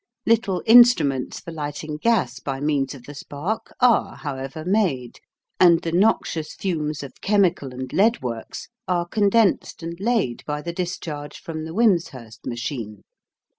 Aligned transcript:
Little 0.25 0.63
instruments 0.65 1.39
for 1.41 1.51
lighting 1.51 1.97
gas 1.97 2.39
by 2.39 2.59
means 2.59 2.95
of 2.95 3.03
the 3.03 3.13
spark 3.13 3.71
are, 3.79 4.15
however, 4.15 4.65
made, 4.65 5.19
and 5.59 5.79
the 5.83 5.91
noxious 5.91 6.55
fumes 6.55 7.03
of 7.03 7.21
chemical 7.21 7.71
and 7.71 7.93
lead 7.93 8.19
works 8.23 8.67
are 8.87 9.07
condensed 9.07 9.83
and 9.83 9.99
laid 9.99 10.43
by 10.47 10.63
the 10.63 10.73
discharge 10.73 11.37
from 11.39 11.65
the 11.65 11.73
Wimshurst 11.75 12.47
machine. 12.47 13.03